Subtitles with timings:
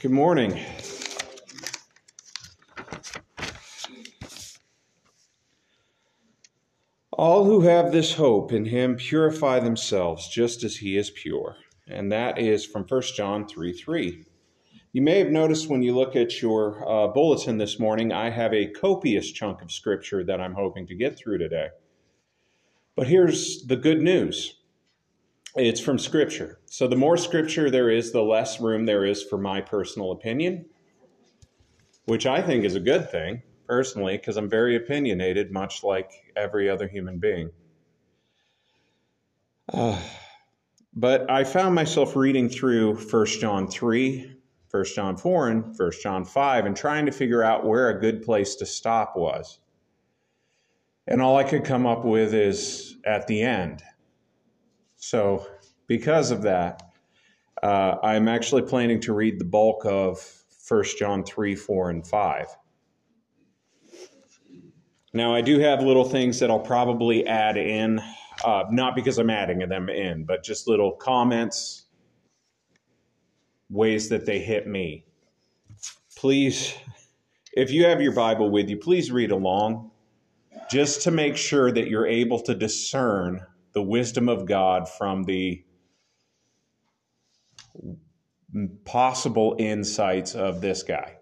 [0.00, 0.58] Good morning.
[7.12, 11.56] All who have this hope in him purify themselves just as he is pure.
[11.86, 14.24] And that is from 1 John 3 3.
[14.92, 18.54] You may have noticed when you look at your uh, bulletin this morning, I have
[18.54, 21.68] a copious chunk of scripture that I'm hoping to get through today.
[22.96, 24.57] But here's the good news
[25.58, 26.60] it's from scripture.
[26.66, 30.66] So the more scripture there is, the less room there is for my personal opinion,
[32.06, 36.70] which I think is a good thing personally because I'm very opinionated, much like every
[36.70, 37.50] other human being.
[39.72, 40.00] Uh,
[40.94, 44.36] but I found myself reading through 1 John 3,
[44.70, 48.22] 1 John 4, and 1 John 5 and trying to figure out where a good
[48.22, 49.60] place to stop was.
[51.06, 53.82] And all I could come up with is at the end.
[54.98, 55.46] So,
[55.86, 56.82] because of that,
[57.62, 60.20] uh, I'm actually planning to read the bulk of
[60.68, 62.46] 1 John 3, 4, and 5.
[65.14, 68.00] Now, I do have little things that I'll probably add in,
[68.44, 71.86] uh, not because I'm adding them in, but just little comments,
[73.70, 75.04] ways that they hit me.
[76.16, 76.74] Please,
[77.52, 79.92] if you have your Bible with you, please read along
[80.68, 83.46] just to make sure that you're able to discern
[83.78, 85.62] the wisdom of God from the
[88.84, 91.18] possible insights of this guy,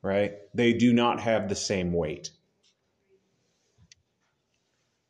[0.00, 0.36] right?
[0.54, 2.30] They do not have the same weight.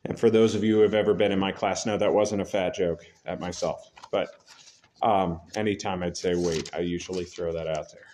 [0.05, 2.43] And for those of you who have ever been in my class, no, that wasn't
[2.43, 3.89] a fat joke at myself.
[4.11, 4.31] But
[5.03, 8.09] um, anytime I'd say wait, I usually throw that out there.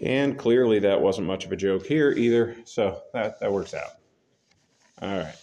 [0.00, 3.90] And clearly that wasn't much of a joke here either, so that, that works out.
[5.02, 5.34] All right.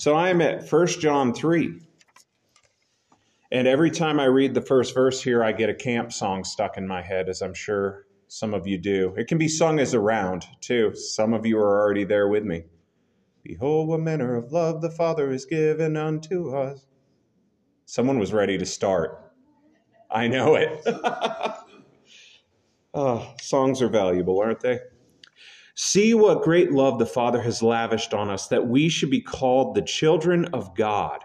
[0.00, 1.78] So I'm at 1 John 3.
[3.52, 6.78] And every time I read the first verse here, I get a camp song stuck
[6.78, 9.14] in my head, as I'm sure some of you do.
[9.18, 10.94] It can be sung as a round, too.
[10.94, 12.64] Some of you are already there with me.
[13.42, 16.86] Behold, what manner of love the Father has given unto us.
[17.84, 19.34] Someone was ready to start.
[20.10, 20.80] I know it.
[22.94, 24.78] oh, songs are valuable, aren't they?
[25.82, 29.74] See what great love the Father has lavished on us that we should be called
[29.74, 31.24] the children of God.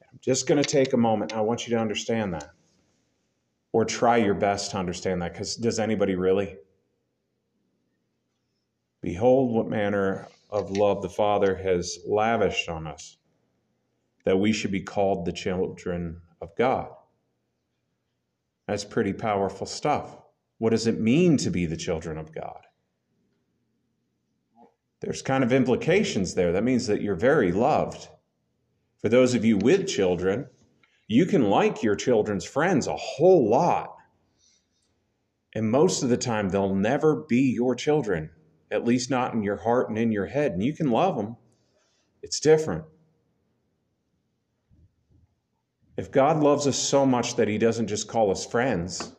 [0.00, 1.34] I'm just going to take a moment.
[1.34, 2.52] I want you to understand that.
[3.72, 6.58] Or try your best to understand that, because does anybody really?
[9.00, 13.16] Behold, what manner of love the Father has lavished on us,
[14.24, 16.88] that we should be called the children of God.
[18.68, 20.18] That's pretty powerful stuff.
[20.58, 22.60] What does it mean to be the children of God?
[25.02, 26.52] There's kind of implications there.
[26.52, 28.08] That means that you're very loved.
[29.00, 30.46] For those of you with children,
[31.08, 33.96] you can like your children's friends a whole lot.
[35.54, 38.30] And most of the time, they'll never be your children
[38.72, 40.52] at least not in your heart and in your head.
[40.52, 41.36] And you can love them,
[42.22, 42.84] it's different.
[45.98, 49.14] If God loves us so much that He doesn't just call us friends,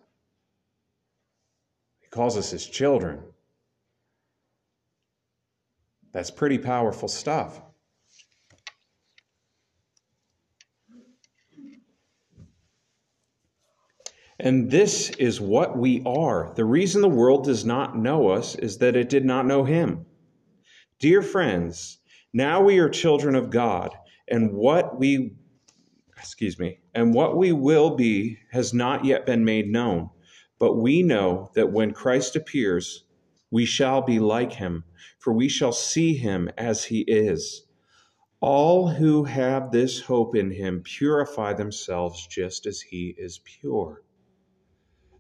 [2.00, 3.22] He calls us His children.
[6.14, 7.62] That's pretty powerful stuff.
[14.40, 16.54] And this is what we are.
[16.56, 20.06] The reason the world does not know us is that it did not know him.
[21.00, 22.00] Dear friends,
[22.34, 23.96] now we are children of God,
[24.28, 25.36] and what we
[26.18, 30.10] excuse me, and what we will be has not yet been made known.
[30.58, 33.04] But we know that when Christ appears,
[33.54, 34.84] we shall be like him,
[35.20, 37.68] for we shall see him as he is.
[38.40, 44.02] All who have this hope in him purify themselves just as he is pure.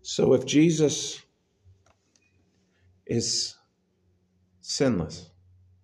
[0.02, 1.22] So if Jesus
[3.06, 3.56] is
[4.62, 5.30] sinless,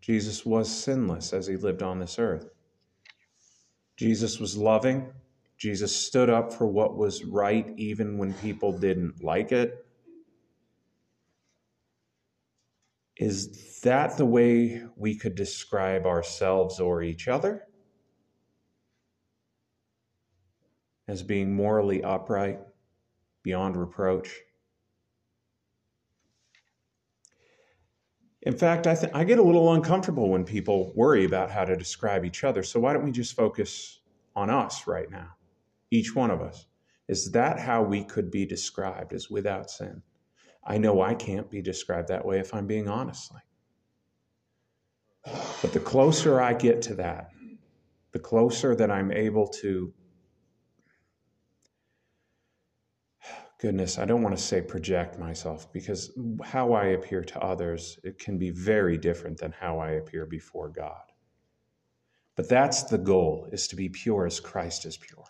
[0.02, 2.50] Jesus was sinless as he lived on this earth.
[3.96, 5.14] Jesus was loving.
[5.60, 9.86] Jesus stood up for what was right even when people didn't like it.
[13.20, 17.68] Is that the way we could describe ourselves or each other?
[21.08, 22.60] As being morally upright?
[23.44, 24.30] beyond reproach.
[28.44, 31.76] In fact, I, th- I get a little uncomfortable when people worry about how to
[31.76, 32.64] describe each other.
[32.64, 34.00] So why don't we just focus
[34.36, 35.30] on us right now?
[35.92, 36.68] Each one of us.
[37.08, 40.02] Is that how we could be described as without sin?
[40.70, 43.34] I know I can't be described that way if I'm being honest.
[45.26, 47.32] But the closer I get to that,
[48.12, 49.92] the closer that I'm able to
[53.60, 56.12] goodness, I don't want to say project myself because
[56.44, 60.70] how I appear to others, it can be very different than how I appear before
[60.70, 61.12] God.
[62.36, 65.26] But that's the goal, is to be pure as Christ is pure.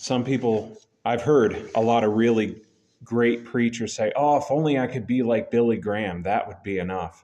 [0.00, 2.62] Some people, I've heard a lot of really
[3.04, 6.78] great preachers say, oh, if only I could be like Billy Graham, that would be
[6.78, 7.22] enough.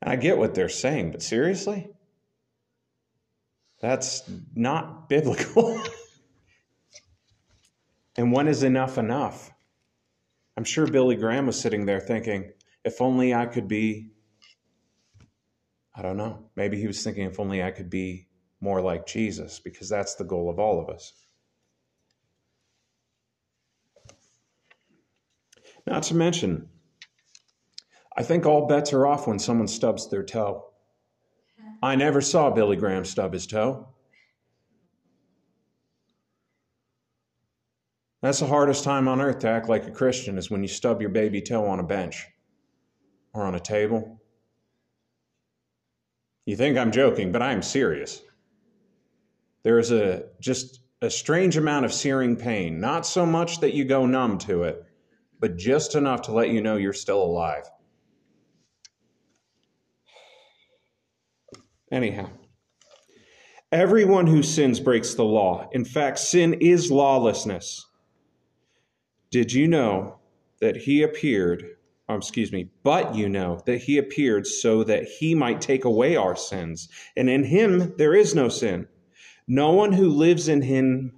[0.00, 1.88] And I get what they're saying, but seriously?
[3.80, 4.22] That's
[4.54, 5.82] not biblical.
[8.14, 9.50] and when is enough enough?
[10.56, 12.52] I'm sure Billy Graham was sitting there thinking,
[12.84, 14.12] if only I could be,
[15.96, 18.28] I don't know, maybe he was thinking, if only I could be
[18.62, 21.12] more like Jesus, because that's the goal of all of us.
[25.84, 26.68] Not to mention,
[28.16, 30.66] I think all bets are off when someone stubs their toe.
[31.82, 33.88] I never saw Billy Graham stub his toe.
[38.22, 41.00] That's the hardest time on earth to act like a Christian is when you stub
[41.00, 42.28] your baby toe on a bench
[43.34, 44.22] or on a table.
[46.46, 48.22] You think I'm joking, but I'm serious.
[49.64, 53.84] There is a just a strange amount of searing pain, not so much that you
[53.84, 54.84] go numb to it,
[55.40, 57.64] but just enough to let you know you're still alive.
[61.90, 62.30] Anyhow,
[63.70, 65.68] everyone who sins breaks the law.
[65.72, 67.86] In fact, sin is lawlessness.
[69.30, 70.18] Did you know
[70.60, 71.64] that he appeared,
[72.08, 76.16] oh, excuse me, but you know that he appeared so that he might take away
[76.16, 78.88] our sins, and in him there is no sin.
[79.54, 81.12] No one who lives in him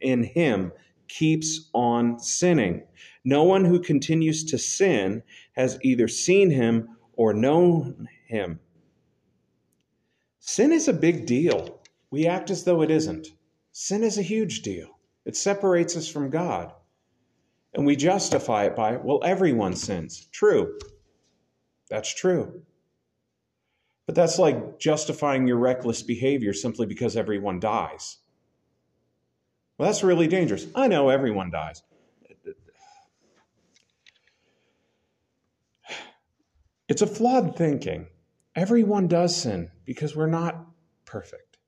[0.00, 0.72] in him
[1.08, 2.84] keeps on sinning.
[3.22, 8.60] No one who continues to sin has either seen him or known him.
[10.38, 11.82] Sin is a big deal.
[12.10, 13.28] We act as though it isn't.
[13.72, 14.98] Sin is a huge deal.
[15.26, 16.72] It separates us from God.
[17.74, 20.28] And we justify it by, well, everyone sins.
[20.32, 20.78] True.
[21.90, 22.62] That's true.
[24.06, 28.18] But that's like justifying your reckless behavior simply because everyone dies.
[29.76, 30.66] Well, that's really dangerous.
[30.74, 31.82] I know everyone dies.
[36.88, 38.06] It's a flawed thinking.
[38.54, 40.66] Everyone does sin because we're not
[41.04, 41.58] perfect.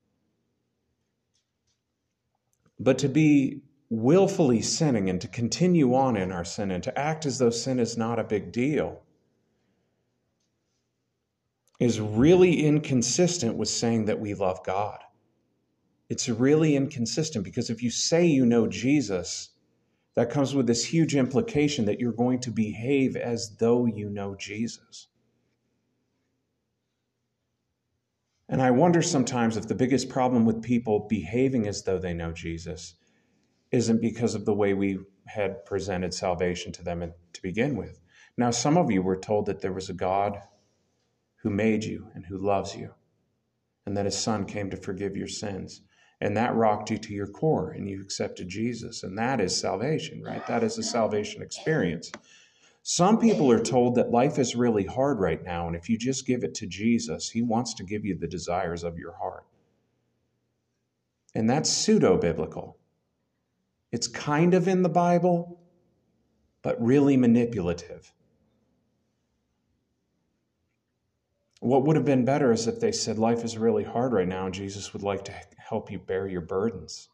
[2.79, 7.27] But to be willfully sinning and to continue on in our sin and to act
[7.27, 9.03] as though sin is not a big deal
[11.79, 14.99] is really inconsistent with saying that we love God.
[16.09, 19.51] It's really inconsistent because if you say you know Jesus,
[20.15, 24.35] that comes with this huge implication that you're going to behave as though you know
[24.35, 25.07] Jesus.
[28.49, 32.33] And I wonder sometimes if the biggest problem with people behaving as though they know
[32.33, 32.95] Jesus
[33.71, 38.01] isn't because of the way we had presented salvation to them to begin with.
[38.39, 40.41] Now, some of you were told that there was a God
[41.43, 42.93] who made you and who loves you,
[43.87, 45.83] and that his son came to forgive your sins.
[46.21, 49.05] And that rocked you to your core, and you accepted Jesus.
[49.05, 50.45] And that is salvation, right?
[50.49, 52.11] That is a salvation experience.
[52.83, 56.27] Some people are told that life is really hard right now, and if you just
[56.27, 59.45] give it to Jesus, He wants to give you the desires of your heart.
[61.35, 62.79] And that's pseudo biblical.
[63.93, 65.61] It's kind of in the Bible,
[66.63, 68.13] but really manipulative.
[71.61, 74.47] What would have been better is if they said, Life is really hard right now,
[74.47, 77.09] and Jesus would like to help you bear your burdens.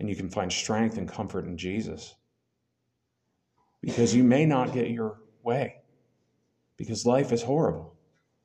[0.00, 2.14] And you can find strength and comfort in Jesus
[3.80, 5.76] because you may not get your way
[6.76, 7.96] because life is horrible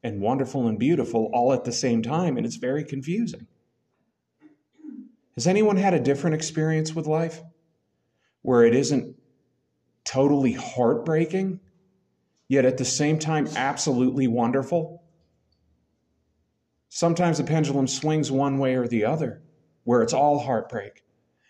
[0.03, 3.47] and wonderful and beautiful all at the same time, and it's very confusing.
[5.35, 7.41] Has anyone had a different experience with life
[8.41, 9.15] where it isn't
[10.03, 11.59] totally heartbreaking,
[12.47, 15.03] yet at the same time absolutely wonderful?
[16.89, 19.43] Sometimes the pendulum swings one way or the other,
[19.83, 21.03] where it's all heartbreak.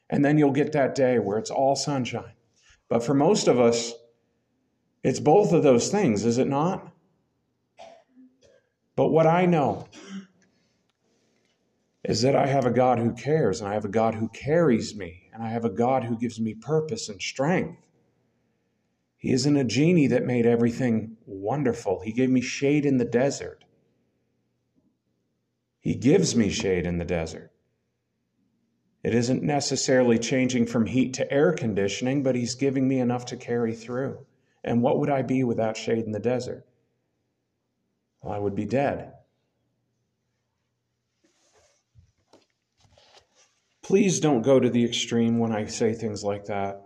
[0.09, 2.33] And then you'll get that day where it's all sunshine.
[2.89, 3.93] But for most of us,
[5.03, 6.91] it's both of those things, is it not?
[8.95, 9.87] But what I know
[12.03, 14.95] is that I have a God who cares, and I have a God who carries
[14.95, 17.86] me, and I have a God who gives me purpose and strength.
[19.17, 22.01] He isn't a genie that made everything wonderful.
[22.01, 23.65] He gave me shade in the desert.
[25.79, 27.51] He gives me shade in the desert.
[29.03, 33.37] It isn't necessarily changing from heat to air conditioning, but He's giving me enough to
[33.37, 34.25] carry through.
[34.63, 36.67] And what would I be without shade in the desert?
[38.21, 39.13] Well, I would be dead.
[43.81, 46.81] Please don't go to the extreme when I say things like that,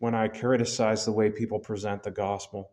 [0.00, 2.72] when I criticize the way people present the gospel.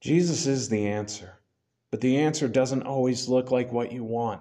[0.00, 1.40] Jesus is the answer,
[1.90, 4.40] but the answer doesn't always look like what you want.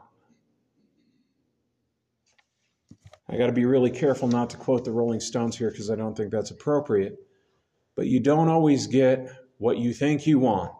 [3.27, 5.96] I got to be really careful not to quote the Rolling Stones here because I
[5.96, 7.18] don't think that's appropriate.
[7.96, 10.72] But you don't always get what you think you want.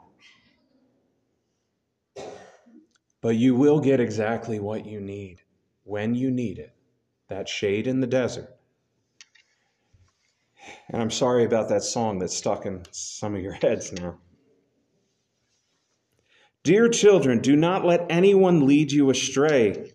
[3.22, 5.42] But you will get exactly what you need
[5.84, 6.74] when you need it
[7.30, 8.57] that shade in the desert.
[10.90, 14.20] And I'm sorry about that song that's stuck in some of your heads now.
[16.64, 19.94] Dear children, do not let anyone lead you astray.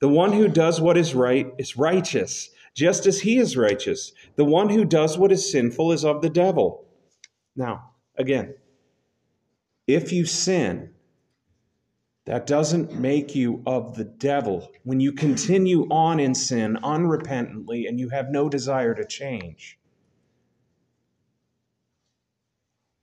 [0.00, 4.12] The one who does what is right is righteous, just as he is righteous.
[4.36, 6.84] The one who does what is sinful is of the devil.
[7.54, 8.54] Now, again,
[9.86, 10.90] if you sin,
[12.26, 14.72] that doesn't make you of the devil.
[14.82, 19.78] When you continue on in sin unrepentantly and you have no desire to change,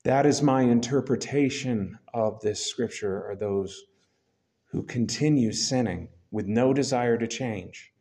[0.04, 3.84] that is my interpretation of this scripture, are those
[4.72, 7.92] who continue sinning with no desire to change.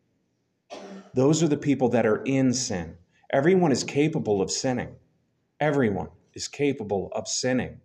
[1.13, 2.95] Those are the people that are in sin.
[3.31, 4.95] Everyone is capable of sinning.
[5.59, 7.81] Everyone is capable of sinning.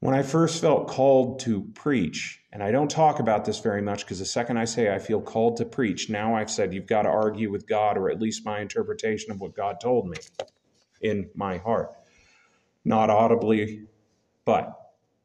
[0.00, 4.04] When I first felt called to preach, and I don't talk about this very much
[4.04, 7.02] because the second I say I feel called to preach, now I've said you've got
[7.02, 10.18] to argue with God or at least my interpretation of what God told me
[11.00, 11.92] in my heart.
[12.84, 13.86] Not audibly,
[14.44, 14.72] but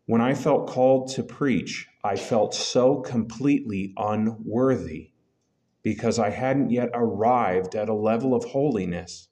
[0.06, 5.12] when I felt called to preach, I felt so completely unworthy
[5.84, 9.30] because I hadn't yet arrived at a level of holiness.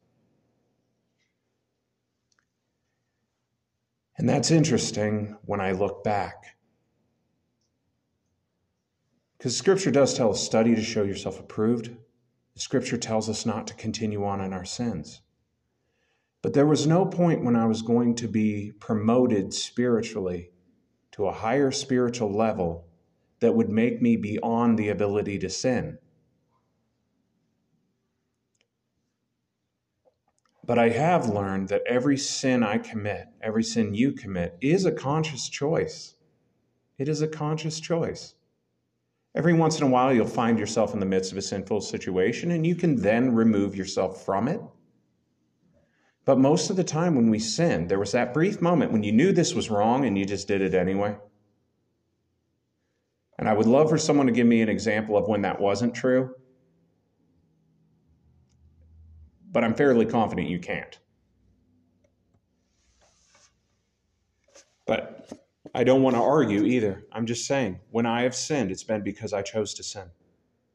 [4.17, 6.57] And that's interesting when I look back.
[9.37, 11.95] Because Scripture does tell us study to show yourself approved.
[12.55, 15.21] Scripture tells us not to continue on in our sins.
[16.41, 20.51] But there was no point when I was going to be promoted spiritually
[21.11, 22.87] to a higher spiritual level
[23.41, 25.97] that would make me beyond the ability to sin.
[30.65, 34.91] But I have learned that every sin I commit, every sin you commit, is a
[34.91, 36.15] conscious choice.
[36.97, 38.35] It is a conscious choice.
[39.35, 42.51] Every once in a while, you'll find yourself in the midst of a sinful situation,
[42.51, 44.61] and you can then remove yourself from it
[46.29, 49.11] but most of the time when we sin, there was that brief moment when you
[49.11, 51.17] knew this was wrong and you just did it anyway.
[53.39, 55.95] And I would love for someone to give me an example of when that wasn't
[55.95, 56.35] true.
[59.51, 60.99] But I'm fairly confident you can't.
[64.85, 65.31] But
[65.73, 67.05] I don't want to argue either.
[67.11, 70.11] I'm just saying, when I have sinned, it's been because I chose to sin.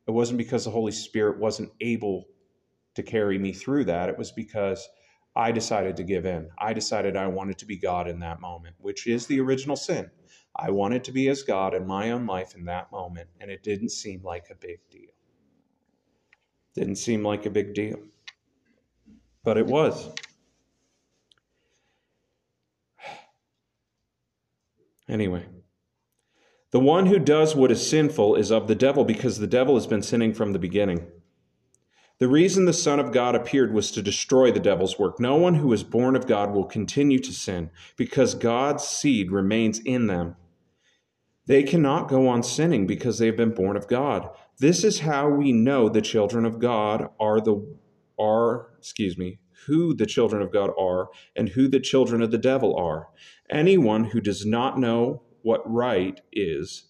[0.09, 2.25] It wasn't because the Holy Spirit wasn't able
[2.97, 4.09] to carry me through that.
[4.09, 4.89] It was because
[5.37, 6.49] I decided to give in.
[6.59, 10.11] I decided I wanted to be God in that moment, which is the original sin.
[10.57, 13.65] I wanted to be as God in my own life in that moment, and it
[13.65, 15.11] didn't seem like a big deal.
[16.75, 17.99] Didn't seem like a big deal.
[19.43, 20.11] But it was.
[25.09, 25.45] Anyway,
[26.71, 29.87] the one who does what is sinful is of the devil because the devil has
[29.87, 31.07] been sinning from the beginning.
[32.21, 35.19] The reason the Son of God appeared was to destroy the devil's work.
[35.19, 39.81] No one who is born of God will continue to sin because God's seed remains
[39.81, 40.37] in them.
[41.47, 44.31] They cannot go on sinning because they have been born of God.
[44.59, 47.67] This is how we know the children of God are the
[48.19, 52.39] are, excuse me, who the children of God are and who the children of the
[52.39, 53.09] devil are.
[53.51, 56.87] Anyone who does not know what right is,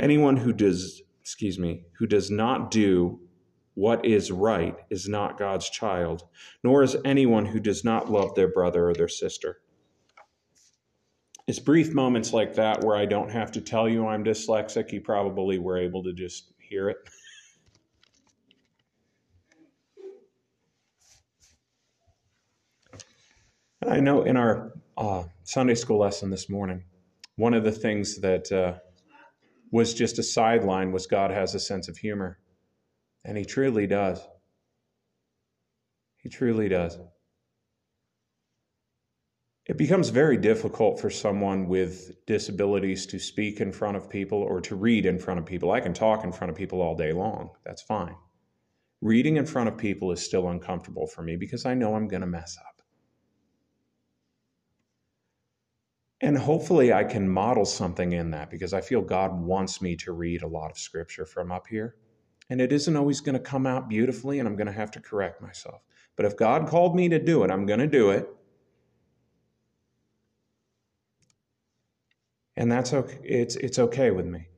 [0.00, 3.20] anyone who does, excuse me, who does not do
[3.74, 6.24] what is right is not God's child,
[6.62, 9.60] nor is anyone who does not love their brother or their sister.
[11.46, 14.92] It's brief moments like that where I don't have to tell you I'm dyslexic.
[14.92, 16.96] You probably were able to just hear it.
[23.86, 26.84] I know in our uh, Sunday school lesson this morning,
[27.36, 28.78] one of the things that uh,
[29.70, 32.38] was just a sideline was God has a sense of humor.
[33.24, 34.20] And he truly does.
[36.18, 36.98] He truly does.
[39.66, 44.60] It becomes very difficult for someone with disabilities to speak in front of people or
[44.60, 45.70] to read in front of people.
[45.72, 47.50] I can talk in front of people all day long.
[47.64, 48.14] That's fine.
[49.00, 52.20] Reading in front of people is still uncomfortable for me because I know I'm going
[52.20, 52.82] to mess up.
[56.20, 60.12] And hopefully, I can model something in that because I feel God wants me to
[60.12, 61.96] read a lot of scripture from up here.
[62.50, 65.00] And it isn't always going to come out beautifully, and I'm going to have to
[65.00, 65.82] correct myself.
[66.16, 68.28] But if God called me to do it, I'm going to do it.
[72.56, 73.18] And that's okay.
[73.24, 74.48] It's, it's okay with me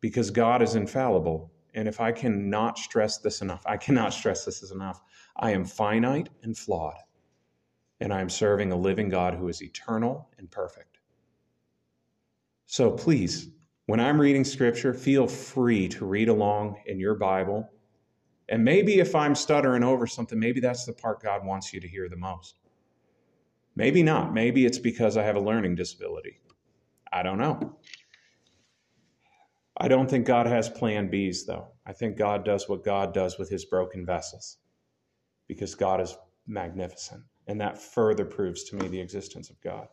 [0.00, 1.52] because God is infallible.
[1.74, 5.00] And if I cannot stress this enough, I cannot stress this enough.
[5.36, 6.96] I am finite and flawed.
[8.00, 10.98] And I am serving a living God who is eternal and perfect.
[12.66, 13.48] So please,
[13.92, 17.68] when I'm reading scripture, feel free to read along in your Bible.
[18.48, 21.86] And maybe if I'm stuttering over something, maybe that's the part God wants you to
[21.86, 22.54] hear the most.
[23.76, 24.32] Maybe not.
[24.32, 26.40] Maybe it's because I have a learning disability.
[27.12, 27.76] I don't know.
[29.76, 31.68] I don't think God has plan Bs, though.
[31.84, 34.56] I think God does what God does with his broken vessels
[35.48, 37.24] because God is magnificent.
[37.46, 39.88] And that further proves to me the existence of God.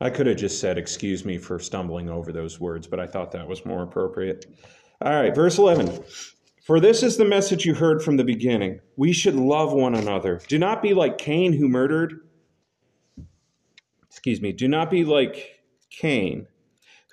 [0.00, 3.32] I could have just said, Excuse me for stumbling over those words, but I thought
[3.32, 4.46] that was more appropriate.
[5.00, 6.04] All right, verse 11.
[6.64, 8.80] For this is the message you heard from the beginning.
[8.96, 10.40] We should love one another.
[10.48, 12.20] Do not be like Cain who murdered.
[14.08, 14.52] Excuse me.
[14.52, 16.46] Do not be like Cain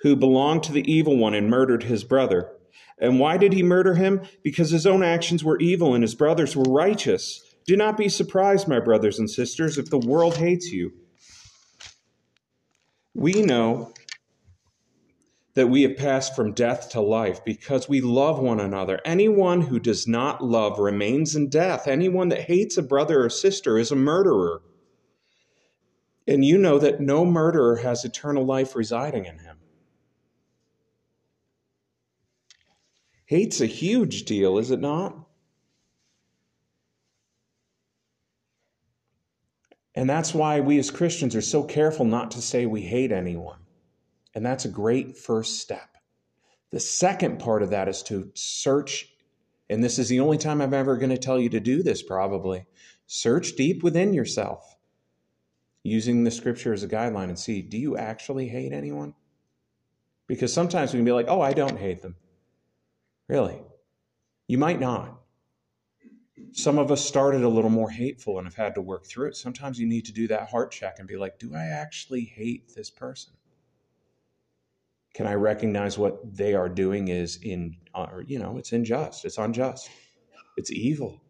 [0.02, 2.52] who belonged to the evil one and murdered his brother.
[2.98, 4.22] And why did he murder him?
[4.42, 7.42] Because his own actions were evil and his brothers were righteous.
[7.66, 10.92] Do not be surprised, my brothers and sisters, if the world hates you.
[13.16, 13.94] We know
[15.54, 19.00] that we have passed from death to life because we love one another.
[19.06, 21.88] Anyone who does not love remains in death.
[21.88, 24.60] Anyone that hates a brother or sister is a murderer.
[26.28, 29.56] And you know that no murderer has eternal life residing in him.
[33.24, 35.25] Hate's a huge deal, is it not?
[39.96, 43.58] And that's why we as Christians are so careful not to say we hate anyone.
[44.34, 45.96] And that's a great first step.
[46.70, 49.08] The second part of that is to search,
[49.70, 52.02] and this is the only time I'm ever going to tell you to do this
[52.02, 52.66] probably.
[53.06, 54.76] Search deep within yourself
[55.82, 59.14] using the scripture as a guideline and see do you actually hate anyone?
[60.26, 62.16] Because sometimes we can be like, oh, I don't hate them.
[63.28, 63.62] Really?
[64.46, 65.22] You might not.
[66.52, 69.36] Some of us started a little more hateful and have had to work through it.
[69.36, 72.74] Sometimes you need to do that heart check and be like, do I actually hate
[72.74, 73.32] this person?
[75.14, 79.24] Can I recognize what they are doing is in, uh, or, you know, it's unjust,
[79.24, 79.88] it's unjust,
[80.58, 81.22] it's evil.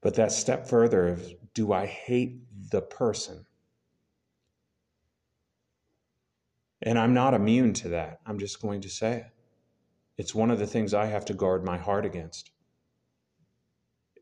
[0.00, 3.44] But that step further of, do I hate the person?
[6.80, 8.20] And I'm not immune to that.
[8.26, 9.26] I'm just going to say it.
[10.16, 12.50] It's one of the things I have to guard my heart against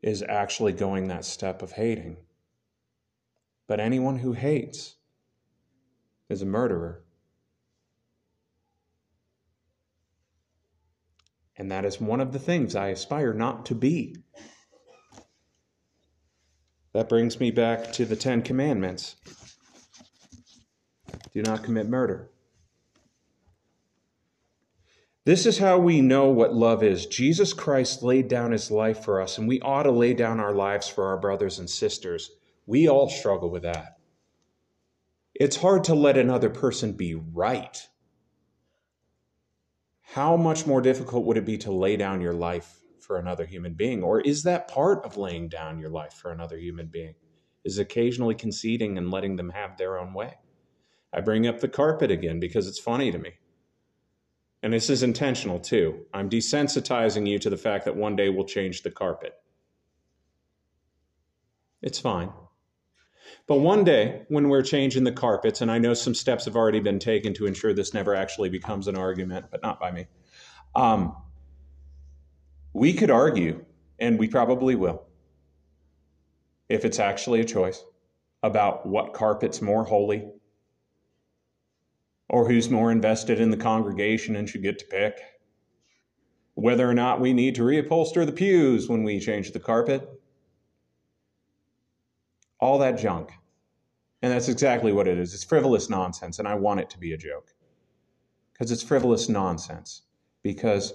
[0.03, 2.17] is actually going that step of hating.
[3.67, 4.97] But anyone who hates
[6.29, 7.03] is a murderer.
[11.55, 14.17] And that is one of the things I aspire not to be.
[16.91, 19.15] That brings me back to the Ten Commandments
[21.33, 22.29] do not commit murder.
[25.25, 27.05] This is how we know what love is.
[27.05, 30.53] Jesus Christ laid down his life for us, and we ought to lay down our
[30.53, 32.29] lives for our brothers and sisters.
[32.65, 33.97] We all struggle with that.
[35.33, 37.87] It's hard to let another person be right.
[40.01, 43.75] How much more difficult would it be to lay down your life for another human
[43.75, 44.03] being?
[44.03, 47.15] Or is that part of laying down your life for another human being?
[47.63, 50.35] Is occasionally conceding and letting them have their own way?
[51.13, 53.31] I bring up the carpet again because it's funny to me.
[54.63, 56.05] And this is intentional too.
[56.13, 59.33] I'm desensitizing you to the fact that one day we'll change the carpet.
[61.81, 62.31] It's fine.
[63.45, 66.79] But one day, when we're changing the carpets, and I know some steps have already
[66.79, 70.07] been taken to ensure this never actually becomes an argument, but not by me,
[70.75, 71.15] um,
[72.71, 73.65] we could argue,
[73.99, 75.03] and we probably will,
[76.69, 77.83] if it's actually a choice,
[78.41, 80.25] about what carpet's more holy
[82.33, 85.21] or who's more invested in the congregation and should get to pick.
[86.55, 90.09] Whether or not we need to reupholster the pews when we change the carpet.
[92.59, 93.29] All that junk.
[94.23, 95.35] And that's exactly what it is.
[95.35, 97.53] It's frivolous nonsense, and I want it to be a joke.
[98.51, 100.01] Because it's frivolous nonsense.
[100.41, 100.91] Because,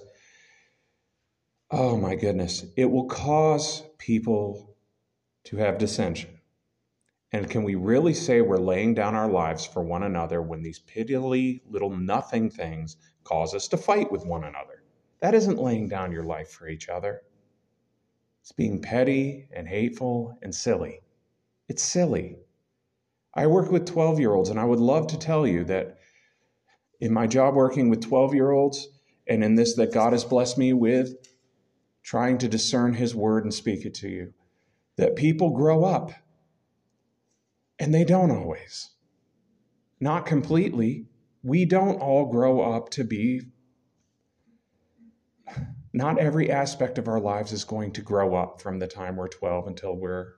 [1.71, 4.75] oh my goodness, it will cause people
[5.45, 6.38] to have dissension.
[7.31, 10.79] And can we really say we're laying down our lives for one another when these
[10.79, 14.83] piddly little nothing things cause us to fight with one another?
[15.21, 17.21] That isn't laying down your life for each other.
[18.41, 21.01] It's being petty and hateful and silly.
[21.67, 22.37] It's silly.
[23.35, 25.99] I work with 12 year olds, and I would love to tell you that
[26.99, 28.87] in my job working with 12 year olds,
[29.27, 31.13] and in this that God has blessed me with,
[32.01, 34.33] trying to discern His word and speak it to you,
[34.97, 36.11] that people grow up
[37.79, 38.89] and they don't always.
[39.99, 41.07] Not completely.
[41.43, 43.41] We don't all grow up to be.
[45.93, 49.27] Not every aspect of our lives is going to grow up from the time we're
[49.27, 50.33] 12 until we're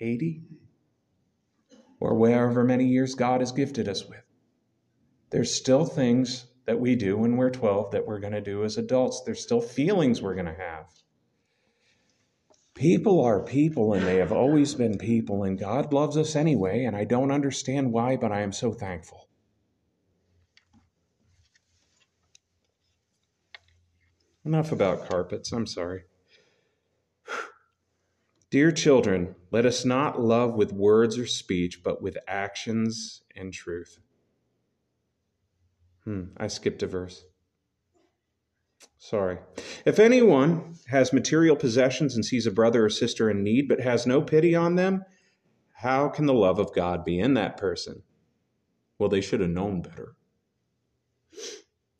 [0.00, 0.42] 80
[1.98, 4.22] or wherever many years God has gifted us with.
[5.30, 8.76] There's still things that we do when we're 12 that we're going to do as
[8.76, 9.22] adults.
[9.24, 10.86] There's still feelings we're going to have.
[12.76, 16.94] People are people, and they have always been people, and God loves us anyway, and
[16.94, 19.30] I don't understand why, but I am so thankful.
[24.44, 26.02] Enough about carpets, I'm sorry.
[28.50, 33.98] Dear children, let us not love with words or speech, but with actions and truth.
[36.04, 37.24] Hmm, I skipped a verse.
[38.98, 39.38] Sorry.
[39.84, 44.06] If anyone has material possessions and sees a brother or sister in need, but has
[44.06, 45.04] no pity on them,
[45.74, 48.02] how can the love of God be in that person?
[48.98, 50.16] Well, they should have known better.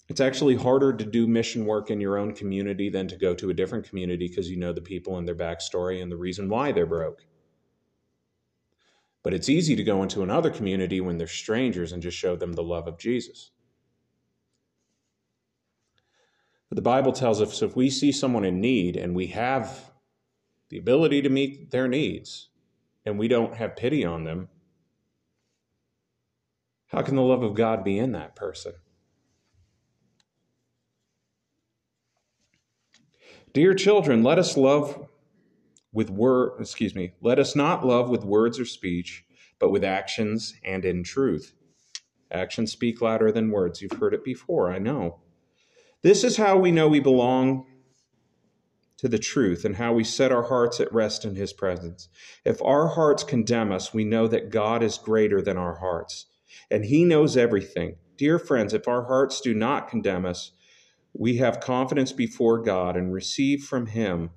[0.08, 3.50] It's actually harder to do mission work in your own community than to go to
[3.50, 6.72] a different community because you know the people and their backstory and the reason why
[6.72, 7.24] they're broke.
[9.22, 12.52] But it's easy to go into another community when they're strangers and just show them
[12.52, 13.50] the love of Jesus.
[16.68, 19.92] But the Bible tells us if we see someone in need and we have
[20.68, 22.48] the ability to meet their needs
[23.04, 24.48] and we don't have pity on them,
[26.88, 28.72] how can the love of God be in that person?
[33.52, 35.08] Dear children, let us love
[35.92, 39.24] with word, excuse me, let us not love with words or speech,
[39.58, 41.54] but with actions and in truth.
[42.30, 43.80] Actions speak louder than words.
[43.80, 45.20] You've heard it before, I know.
[46.02, 47.66] This is how we know we belong
[48.98, 52.08] to the truth and how we set our hearts at rest in his presence.
[52.44, 56.26] If our hearts condemn us, we know that God is greater than our hearts,
[56.70, 57.96] and he knows everything.
[58.16, 60.52] Dear friends, if our hearts do not condemn us,
[61.12, 64.30] we have confidence before God and receive from Him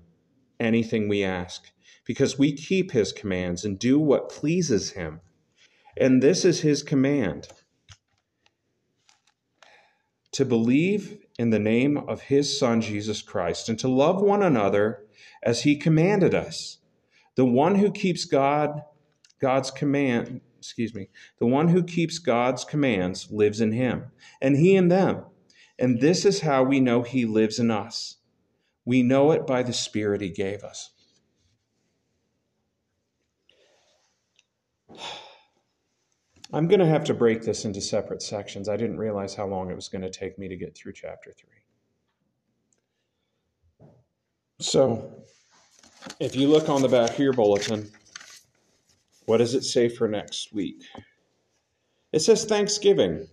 [0.60, 1.72] anything we ask,
[2.06, 5.22] because we keep His commands and do what pleases Him.
[5.98, 7.48] And this is His command
[10.32, 15.06] to believe in the name of His Son, Jesus Christ, and to love one another
[15.42, 16.80] as He commanded us.
[17.36, 18.84] The one who keeps God,
[19.40, 21.08] God's command, excuse me,
[21.40, 25.24] the one who keeps God's commands lives in Him, and He in them.
[25.80, 28.18] And this is how we know He lives in us.
[28.84, 30.90] We know it by the Spirit He gave us.
[36.52, 38.68] I'm going to have to break this into separate sections.
[38.68, 41.32] I didn't realize how long it was going to take me to get through chapter
[41.32, 41.50] 3.
[44.60, 45.24] So,
[46.20, 47.92] if you look on the back of your bulletin,
[49.26, 50.84] what does it say for next week?
[52.12, 53.28] It says Thanksgiving.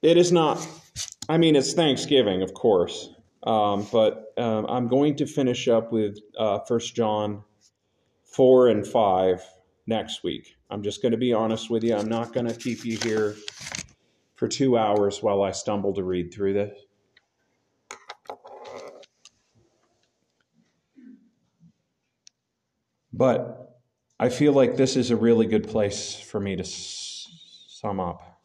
[0.00, 0.66] It is not.
[1.28, 3.10] I mean, it's Thanksgiving, of course,
[3.42, 7.42] um, but um, I'm going to finish up with uh, First John
[8.24, 9.42] four and five
[9.86, 10.56] next week.
[10.70, 11.94] I'm just going to be honest with you.
[11.96, 13.36] I'm not going to keep you here
[14.34, 16.78] for two hours while I stumble to read through this.
[23.12, 23.80] But
[24.20, 27.28] I feel like this is a really good place for me to s-
[27.68, 28.40] sum up.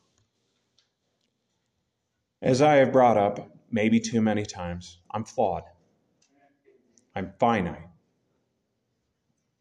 [2.41, 5.63] As I have brought up maybe too many times, I'm flawed.
[7.15, 7.89] I'm finite.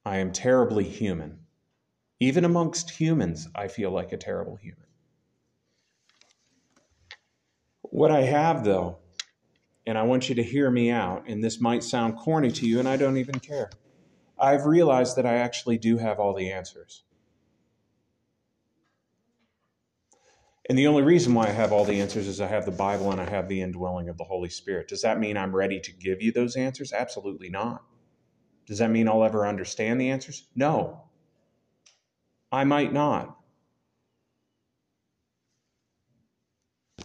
[0.04, 1.39] I am terribly human.
[2.20, 4.84] Even amongst humans, I feel like a terrible human.
[7.82, 8.98] What I have, though,
[9.86, 12.78] and I want you to hear me out, and this might sound corny to you,
[12.78, 13.70] and I don't even care.
[14.38, 17.04] I've realized that I actually do have all the answers.
[20.68, 23.10] And the only reason why I have all the answers is I have the Bible
[23.10, 24.86] and I have the indwelling of the Holy Spirit.
[24.86, 26.92] Does that mean I'm ready to give you those answers?
[26.92, 27.82] Absolutely not.
[28.66, 30.46] Does that mean I'll ever understand the answers?
[30.54, 31.09] No.
[32.52, 33.36] I might not.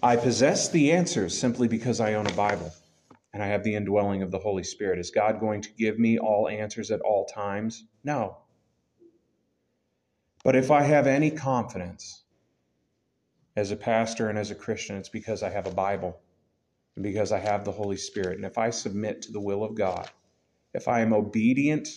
[0.02, 2.72] I possess the answers simply because I own a Bible
[3.34, 5.00] and I have the indwelling of the Holy Spirit.
[5.00, 7.86] Is God going to give me all answers at all times?
[8.04, 8.38] No.
[10.44, 12.24] But if I have any confidence,
[13.56, 16.20] as a pastor and as a Christian, it's because I have a Bible
[16.96, 18.36] and because I have the Holy Spirit.
[18.36, 20.10] And if I submit to the will of God
[20.76, 21.88] if I am obedient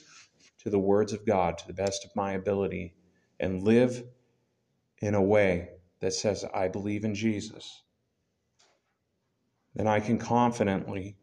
[0.61, 2.95] to the words of God to the best of my ability
[3.41, 4.03] and live
[5.01, 5.71] in a way
[6.01, 7.83] that says, I believe in Jesus,
[9.75, 11.17] then I can confidently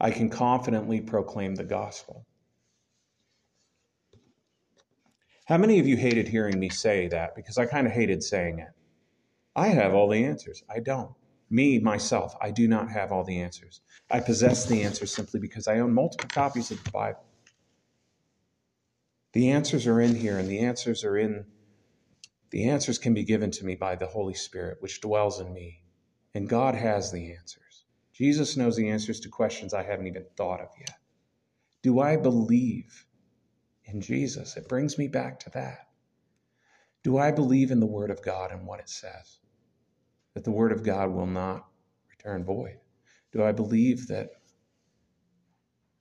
[0.00, 2.26] I can confidently proclaim the gospel.
[5.46, 7.34] How many of you hated hearing me say that?
[7.36, 8.68] Because I kind of hated saying it.
[9.54, 10.62] I have all the answers.
[10.68, 11.12] I don't.
[11.48, 13.80] Me, myself, I do not have all the answers.
[14.10, 17.24] I possess the answers simply because I own multiple copies of the Bible.
[19.34, 21.46] The answers are in here, and the answers are in,
[22.50, 25.82] the answers can be given to me by the Holy Spirit, which dwells in me.
[26.34, 27.84] And God has the answers.
[28.12, 30.96] Jesus knows the answers to questions I haven't even thought of yet.
[31.82, 33.06] Do I believe
[33.86, 34.56] in Jesus?
[34.56, 35.88] It brings me back to that.
[37.02, 39.40] Do I believe in the Word of God and what it says?
[40.34, 41.66] That the Word of God will not
[42.08, 42.78] return void?
[43.32, 44.30] Do I believe that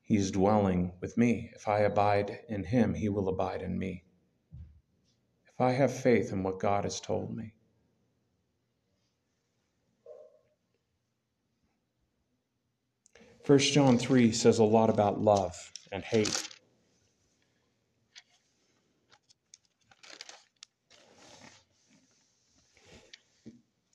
[0.03, 1.51] He's dwelling with me.
[1.55, 4.03] If I abide in him, he will abide in me.
[5.47, 7.53] If I have faith in what God has told me,
[13.45, 16.52] First John 3 says a lot about love and hate.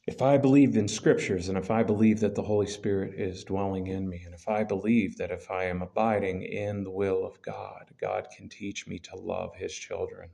[0.09, 3.89] If I believe in scriptures and if I believe that the Holy Spirit is dwelling
[3.89, 7.43] in me, and if I believe that if I am abiding in the will of
[7.43, 10.31] God, God can teach me to love his children.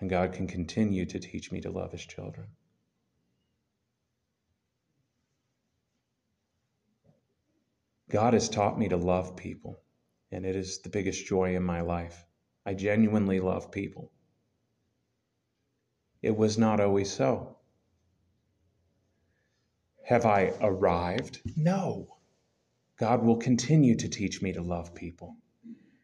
[0.00, 2.46] And God can continue to teach me to love his children.
[8.08, 9.82] God has taught me to love people,
[10.32, 12.24] and it is the biggest joy in my life.
[12.64, 14.12] I genuinely love people.
[16.22, 17.58] It was not always so.
[20.06, 21.42] Have I arrived?
[21.56, 22.18] No.
[22.96, 25.36] God will continue to teach me to love people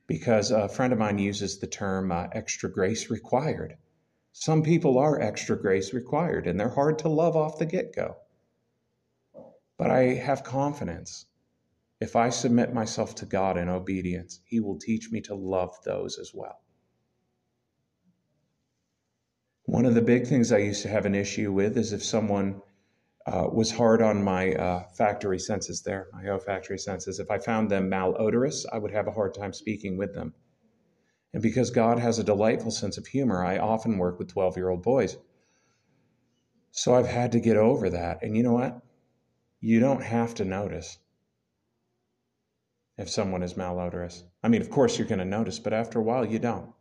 [0.06, 3.76] because a friend of mine uses the term uh, extra grace required.
[4.32, 8.16] Some people are extra grace required and they're hard to love off the get go.
[9.76, 11.26] But I have confidence.
[12.00, 16.18] If I submit myself to God in obedience, He will teach me to love those
[16.18, 16.63] as well.
[19.74, 22.62] One of the big things I used to have an issue with is if someone
[23.26, 27.18] uh, was hard on my uh, factory senses there, my olfactory senses.
[27.18, 30.32] If I found them malodorous, I would have a hard time speaking with them.
[31.32, 34.68] And because God has a delightful sense of humor, I often work with 12 year
[34.68, 35.16] old boys.
[36.70, 38.22] So I've had to get over that.
[38.22, 38.80] And you know what?
[39.60, 40.98] You don't have to notice
[42.96, 44.22] if someone is malodorous.
[44.40, 46.72] I mean, of course, you're going to notice, but after a while, you don't.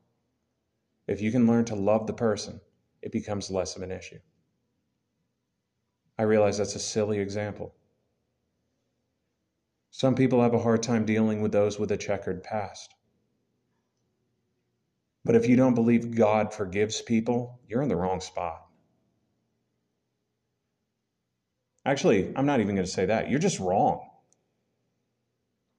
[1.08, 2.62] If you can learn to love the person,
[3.04, 4.20] it becomes less of an issue.
[6.18, 7.76] I realize that's a silly example.
[9.92, 12.96] Some people have a hard time dealing with those with a checkered past.
[15.26, 18.66] But if you don't believe God forgives people, you're in the wrong spot.
[21.86, 23.30] Actually, I'm not even going to say that.
[23.30, 24.10] You're just wrong.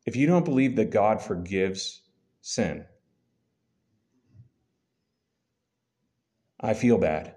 [0.05, 2.03] If you don't believe that God forgives
[2.43, 2.85] sin,
[6.65, 7.37] I feel bad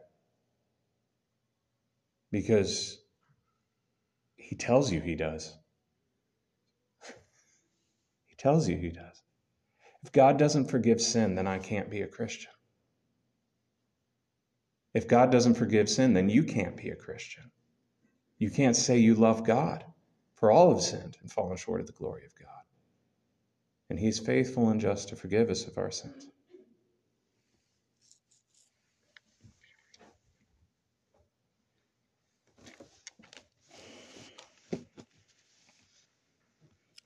[2.32, 2.98] because
[4.38, 5.54] he tells you he does.
[8.26, 9.22] he tells you he does.
[10.02, 12.54] If God doesn't forgive sin, then I can't be a Christian.
[14.94, 17.52] If God doesn't forgive sin, then you can't be a Christian.
[18.38, 19.84] You can't say you love God,
[20.36, 22.64] for all have sinned and fallen short of the glory of God.
[23.90, 26.30] And He's faithful and just to forgive us of our sins.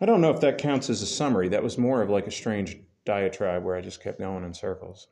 [0.01, 1.49] I don't know if that counts as a summary.
[1.49, 5.07] That was more of like a strange diatribe where I just kept going in circles.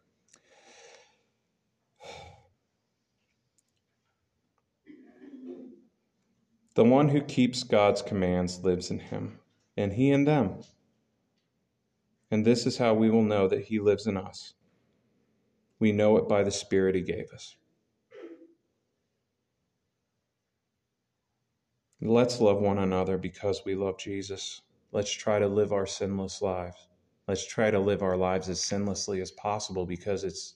[6.73, 9.39] The one who keeps God's commands lives in him,
[9.77, 10.61] and he in them.
[12.31, 14.53] And this is how we will know that he lives in us.
[15.79, 17.57] We know it by the Spirit he gave us.
[22.01, 24.61] Let's love one another because we love Jesus.
[24.91, 26.87] Let's try to live our sinless lives.
[27.27, 30.55] Let's try to live our lives as sinlessly as possible because it's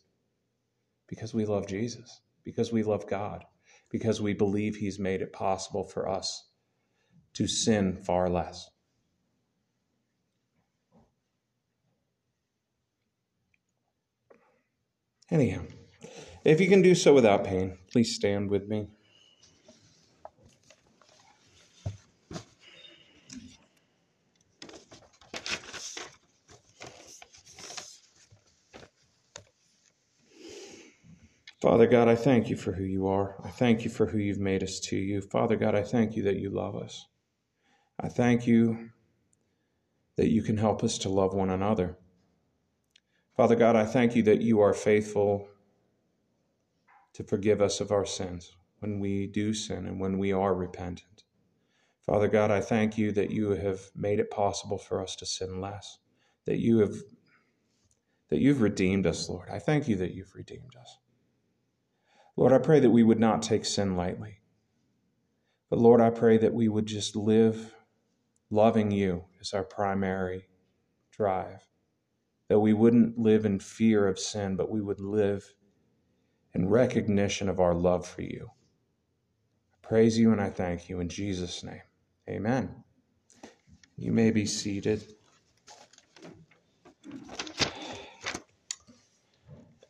[1.07, 3.45] because we love Jesus, because we love God,
[3.91, 6.47] because we believe He's made it possible for us
[7.33, 8.69] to sin far less.
[15.29, 15.63] Anyhow,
[16.43, 18.87] if you can do so without pain, please stand with me.
[31.63, 33.37] Father God, I thank you for who you are.
[33.41, 35.21] I thank you for who you've made us to you.
[35.21, 37.07] Father God, I thank you that you love us.
[37.97, 38.89] I thank you
[40.17, 41.97] that you can help us to love one another.
[43.37, 45.47] Father God, I thank you that you are faithful
[47.13, 51.23] to forgive us of our sins when we do sin and when we are repentant.
[52.05, 55.61] Father God, I thank you that you have made it possible for us to sin
[55.61, 55.99] less,
[56.43, 56.95] that you have
[58.27, 59.47] that you've redeemed us, Lord.
[59.49, 60.97] I thank you that you've redeemed us.
[62.35, 64.39] Lord, I pray that we would not take sin lightly.
[65.69, 67.75] But Lord, I pray that we would just live
[68.49, 70.47] loving you as our primary
[71.11, 71.67] drive.
[72.49, 75.55] That we wouldn't live in fear of sin, but we would live
[76.53, 78.49] in recognition of our love for you.
[79.73, 81.81] I praise you and I thank you in Jesus' name.
[82.29, 82.83] Amen.
[83.97, 85.15] You may be seated.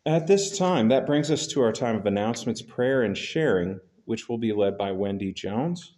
[0.05, 4.27] At this time, that brings us to our time of announcements, prayer, and sharing, which
[4.27, 5.93] will be led by Wendy Jones.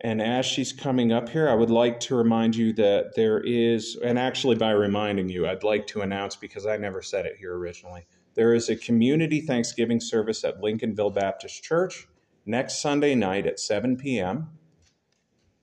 [0.00, 3.96] And as she's coming up here, I would like to remind you that there is,
[4.04, 7.56] and actually by reminding you, I'd like to announce because I never said it here
[7.56, 12.06] originally, there is a community Thanksgiving service at Lincolnville Baptist Church
[12.46, 14.50] next Sunday night at 7 p.m.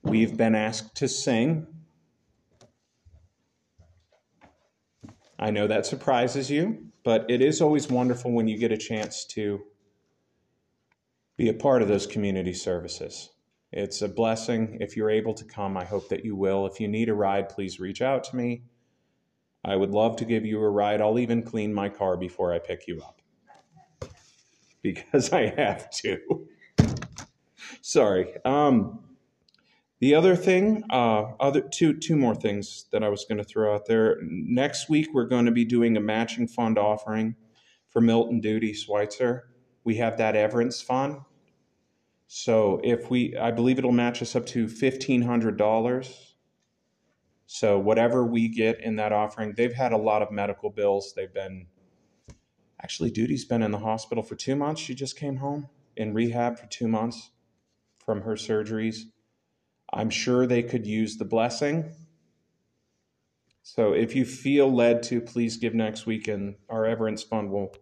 [0.02, 1.66] We've been asked to sing.
[5.38, 6.89] I know that surprises you.
[7.02, 9.62] But it is always wonderful when you get a chance to
[11.36, 13.30] be a part of those community services.
[13.72, 14.78] It's a blessing.
[14.80, 16.66] If you're able to come, I hope that you will.
[16.66, 18.62] If you need a ride, please reach out to me.
[19.64, 21.00] I would love to give you a ride.
[21.00, 23.20] I'll even clean my car before I pick you up
[24.82, 26.46] because I have to.
[27.82, 28.34] Sorry.
[28.44, 29.00] Um,
[30.00, 33.74] the other thing, uh, other two two more things that I was going to throw
[33.74, 34.16] out there.
[34.22, 37.36] Next week we're going to be doing a matching fund offering
[37.90, 39.44] for Milton Dottie Schweitzer.
[39.84, 41.18] We have that Everence fund.
[42.26, 46.34] So if we, I believe it'll match us up to fifteen hundred dollars.
[47.46, 51.12] So whatever we get in that offering, they've had a lot of medical bills.
[51.14, 51.66] They've been
[52.82, 54.80] actually Dottie's been in the hospital for two months.
[54.80, 57.32] She just came home in rehab for two months
[57.98, 59.02] from her surgeries
[59.92, 61.92] I'm sure they could use the blessing.
[63.62, 67.74] So if you feel led to, please give next week, and our Everence Fund will